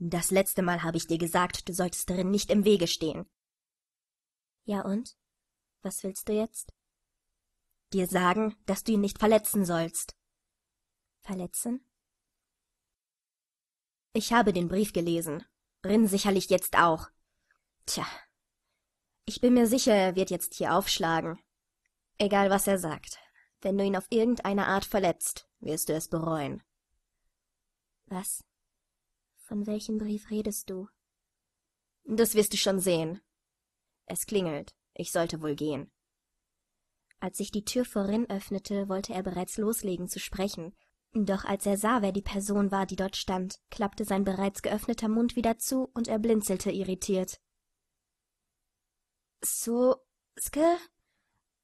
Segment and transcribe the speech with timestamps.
[0.00, 3.28] Das letzte Mal habe ich dir gesagt, du solltest darin nicht im Wege stehen.
[4.64, 5.16] Ja und?
[5.82, 6.72] Was willst du jetzt?
[7.92, 10.16] Dir sagen, dass du ihn nicht verletzen sollst.
[11.20, 11.84] Verletzen?
[14.12, 15.44] Ich habe den Brief gelesen.
[15.84, 17.08] Rin sicherlich jetzt auch.
[17.86, 18.06] Tja.
[19.24, 21.38] Ich bin mir sicher, er wird jetzt hier aufschlagen.
[22.18, 23.18] Egal, was er sagt.
[23.60, 26.62] Wenn du ihn auf irgendeine Art verletzt, wirst du es bereuen.
[28.06, 28.44] Was?
[29.48, 30.88] Von welchem Brief redest du?
[32.04, 33.22] Das wirst du schon sehen.
[34.04, 34.76] Es klingelt.
[34.92, 35.90] Ich sollte wohl gehen.
[37.18, 40.76] Als sich die Tür vor Rin öffnete, wollte er bereits loslegen zu sprechen,
[41.14, 45.08] doch als er sah, wer die Person war, die dort stand, klappte sein bereits geöffneter
[45.08, 47.40] Mund wieder zu und er blinzelte irritiert.
[49.40, 49.96] So,
[50.36, 50.76] Ske?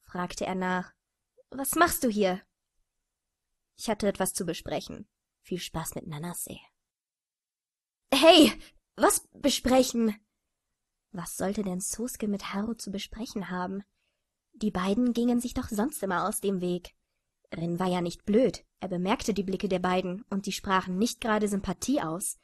[0.05, 0.95] fragte er nach.
[1.51, 2.41] Was machst du hier?
[3.77, 5.07] Ich hatte etwas zu besprechen.
[5.43, 6.59] Viel Spaß mit Nanasse.
[8.17, 8.53] Hey,
[8.95, 10.15] was besprechen?
[11.11, 13.83] Was sollte denn Sosuke mit Haru zu besprechen haben?
[14.53, 16.95] Die beiden gingen sich doch sonst immer aus dem Weg.
[17.53, 21.21] Rin war ja nicht blöd, er bemerkte die Blicke der beiden, und die sprachen nicht
[21.21, 22.39] gerade Sympathie aus.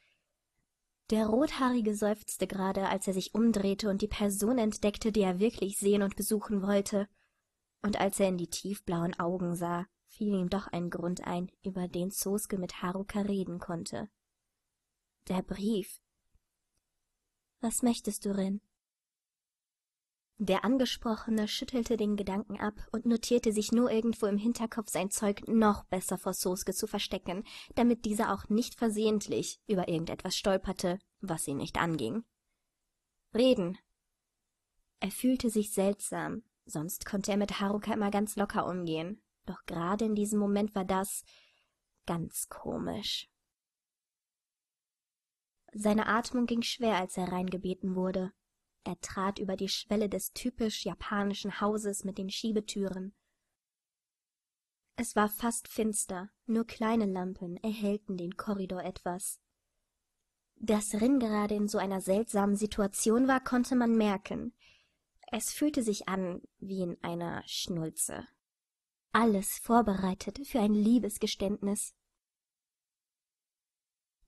[1.09, 5.77] Der Rothaarige seufzte gerade, als er sich umdrehte und die Person entdeckte, die er wirklich
[5.77, 7.07] sehen und besuchen wollte.
[7.81, 11.87] Und als er in die tiefblauen Augen sah, fiel ihm doch ein Grund ein, über
[11.87, 14.09] den Sosuke mit Haruka reden konnte.
[15.27, 16.01] Der Brief.
[17.59, 18.59] Was möchtest du, Rin?
[20.39, 25.47] Der Angesprochene schüttelte den Gedanken ab und notierte sich nur irgendwo im Hinterkopf sein Zeug
[25.47, 27.43] noch besser vor Soske zu verstecken,
[27.75, 32.23] damit dieser auch nicht versehentlich über irgendetwas stolperte, was ihn nicht anging.
[33.35, 33.77] Reden.
[34.99, 40.05] Er fühlte sich seltsam, sonst konnte er mit Haruka immer ganz locker umgehen, doch gerade
[40.05, 41.23] in diesem Moment war das
[42.07, 43.29] ganz komisch.
[45.73, 48.33] Seine Atmung ging schwer, als er reingebeten wurde,
[48.83, 53.13] er trat über die Schwelle des typisch japanischen Hauses mit den Schiebetüren.
[54.95, 59.39] Es war fast finster, nur kleine Lampen erhellten den Korridor etwas.
[60.55, 64.53] Dass Rin gerade in so einer seltsamen Situation war, konnte man merken.
[65.31, 68.27] Es fühlte sich an wie in einer Schnulze.
[69.11, 71.95] Alles vorbereitet für ein Liebesgeständnis.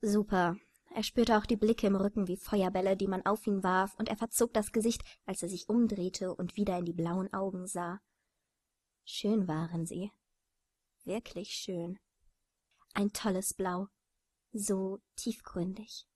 [0.01, 0.57] Super,
[0.93, 4.09] er spürte auch die Blicke im Rücken wie Feuerbälle, die man auf ihn warf, und
[4.09, 7.99] er verzog das Gesicht, als er sich umdrehte und wieder in die blauen Augen sah.
[9.05, 10.11] Schön waren sie.
[11.03, 11.99] Wirklich schön.
[12.93, 13.87] Ein tolles Blau.
[14.53, 16.07] So tiefgründig.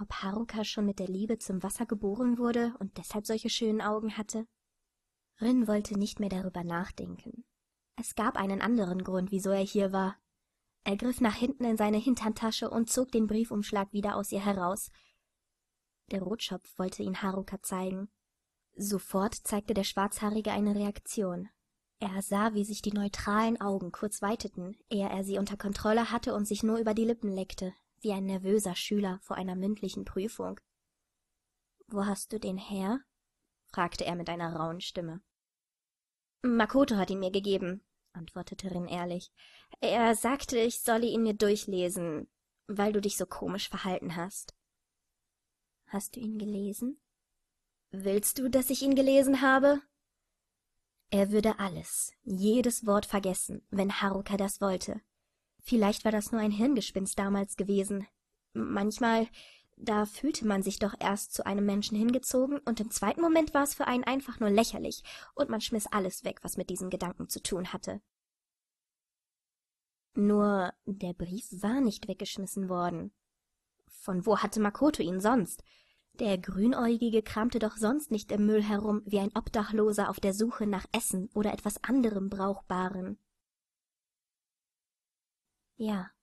[0.00, 4.16] Ob Haruka schon mit der Liebe zum Wasser geboren wurde und deshalb solche schönen Augen
[4.16, 4.46] hatte?
[5.40, 7.44] Rin wollte nicht mehr darüber nachdenken.
[7.96, 10.16] Es gab einen anderen Grund, wieso er hier war.
[10.84, 14.90] Er griff nach hinten in seine Hinterntasche und zog den Briefumschlag wieder aus ihr heraus.
[16.10, 18.10] Der Rotschopf wollte ihn Haruka zeigen.
[18.76, 21.48] Sofort zeigte der Schwarzhaarige eine Reaktion.
[22.00, 26.34] Er sah, wie sich die neutralen Augen kurz weiteten, ehe er sie unter Kontrolle hatte
[26.34, 30.60] und sich nur über die Lippen leckte, wie ein nervöser Schüler vor einer mündlichen Prüfung.
[31.86, 33.00] Wo hast du den her?
[33.66, 35.22] fragte er mit einer rauen Stimme.
[36.42, 37.82] Makoto hat ihn mir gegeben,
[38.14, 39.30] antwortete Rin ehrlich.
[39.80, 42.28] Er sagte, ich solle ihn mir durchlesen,
[42.66, 44.54] weil du dich so komisch verhalten hast.
[45.86, 47.00] Hast du ihn gelesen?
[47.90, 49.80] Willst du, dass ich ihn gelesen habe?
[51.10, 55.00] Er würde alles, jedes Wort vergessen, wenn Haruka das wollte.
[55.60, 58.06] Vielleicht war das nur ein Hirngespinst damals gewesen.
[58.52, 59.28] Manchmal,
[59.76, 63.64] da fühlte man sich doch erst zu einem Menschen hingezogen, und im zweiten Moment war
[63.64, 65.02] es für einen einfach nur lächerlich,
[65.34, 68.00] und man schmiss alles weg, was mit diesem Gedanken zu tun hatte.
[70.14, 73.12] Nur der Brief war nicht weggeschmissen worden.
[73.88, 75.64] Von wo hatte Makoto ihn sonst?
[76.20, 80.66] Der Grünäugige kramte doch sonst nicht im Müll herum wie ein Obdachloser auf der Suche
[80.66, 83.18] nach Essen oder etwas anderem Brauchbaren.
[85.76, 86.13] Ja,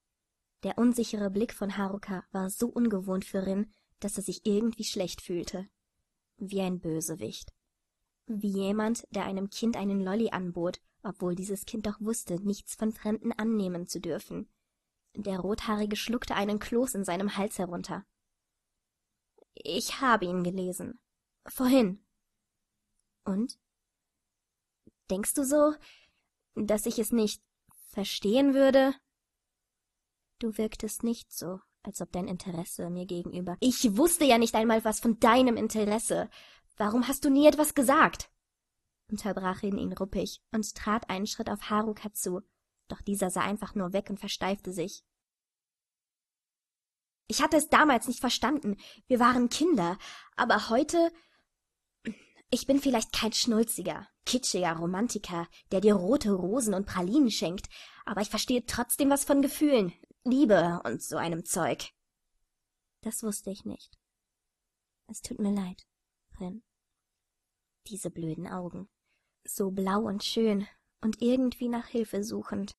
[0.63, 5.21] der unsichere Blick von Haruka war so ungewohnt für Rin, dass er sich irgendwie schlecht
[5.21, 5.67] fühlte.
[6.37, 7.53] Wie ein Bösewicht.
[8.27, 12.91] Wie jemand, der einem Kind einen Lolli anbot obwohl dieses Kind doch wusste, nichts von
[12.91, 14.49] Fremden annehmen zu dürfen.
[15.15, 18.05] Der Rothaarige schluckte einen Kloß in seinem Hals herunter.
[19.53, 20.99] Ich habe ihn gelesen.
[21.45, 22.05] Vorhin.
[23.25, 23.59] Und?
[25.09, 25.73] Denkst du so,
[26.55, 27.43] dass ich es nicht
[27.89, 28.93] verstehen würde?
[30.41, 33.57] Du wirktest nicht so, als ob dein Interesse mir gegenüber.
[33.59, 36.31] Ich wusste ja nicht einmal was von deinem Interesse.
[36.77, 38.31] Warum hast du nie etwas gesagt?
[39.07, 42.41] unterbrach ihn ihn ruppig und trat einen Schritt auf Haruka zu,
[42.87, 45.03] doch dieser sah einfach nur weg und versteifte sich.
[47.27, 48.77] Ich hatte es damals nicht verstanden.
[49.07, 49.97] Wir waren Kinder.
[50.35, 51.11] Aber heute.
[52.49, 57.69] Ich bin vielleicht kein schnulziger, kitschiger Romantiker, der dir rote Rosen und Pralinen schenkt,
[58.05, 61.93] aber ich verstehe trotzdem was von Gefühlen, Liebe und so einem Zeug.
[63.01, 63.97] Das wusste ich nicht.
[65.07, 65.87] Es tut mir leid,
[66.39, 66.63] Rin.
[67.87, 68.87] Diese blöden Augen.
[69.43, 70.67] So blau und schön
[71.01, 72.77] und irgendwie nach Hilfe suchend.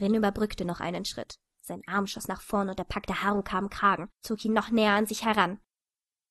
[0.00, 1.38] Rin überbrückte noch einen Schritt.
[1.60, 4.92] Sein Arm schoss nach vorn und er packte Haruka am Kragen, zog ihn noch näher
[4.92, 5.60] an sich heran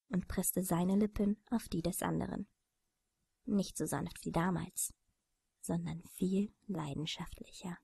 [0.10, 2.48] und presste seine Lippen auf die des anderen.
[3.44, 4.94] Nicht so sanft wie damals,
[5.62, 7.78] sondern viel leidenschaftlicher.